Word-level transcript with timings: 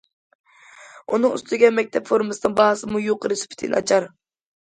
ئۇنىڭ 1.17 1.35
ئۈستىگە 1.37 1.69
مەكتەپ 1.79 2.09
فورمىسىنىڭ 2.11 2.57
باھاسىمۇ 2.61 3.01
يۇقىرى، 3.03 3.37
سۈپىتى 3.43 3.71
ناچار. 3.77 4.09